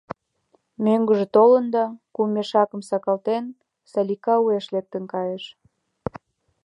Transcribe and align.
Мӧҥгыжӧ 0.83 1.25
толын 1.35 1.65
да, 1.75 1.85
кум 2.15 2.27
мешакым 2.35 2.81
сакалтен, 2.89 3.45
Салика 3.91 4.35
уэш 4.45 4.65
лектын 4.73 5.03
кайыш. 5.13 5.45